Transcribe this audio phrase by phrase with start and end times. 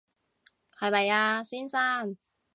[0.79, 2.17] 係咪啊，先生